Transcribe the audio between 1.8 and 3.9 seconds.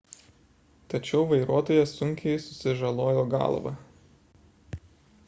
sunkiai susižalojo galvą